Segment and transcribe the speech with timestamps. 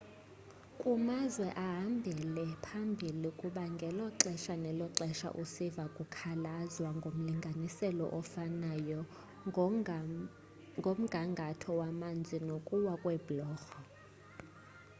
[0.79, 8.99] kumazwe ahambele phambili kuba ngelo xesha nelo xesha usiva kukhalazwa ngomlinganiselo ofanayo
[10.85, 13.79] ngomgangatho wamanzi nokuwa kweebhulorho